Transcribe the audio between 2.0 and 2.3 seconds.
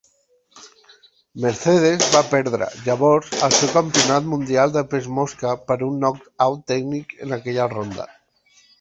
va